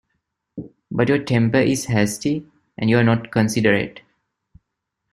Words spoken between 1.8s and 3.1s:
hasty and you are